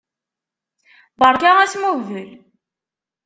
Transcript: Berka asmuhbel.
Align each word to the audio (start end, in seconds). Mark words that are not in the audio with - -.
Berka 1.19 1.51
asmuhbel. 1.63 2.29